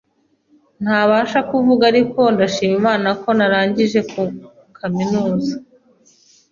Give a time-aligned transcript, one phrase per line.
[0.83, 3.99] ntabasha kuvuga ariko ndashima Imana ko narangije
[4.77, 5.53] kaminuza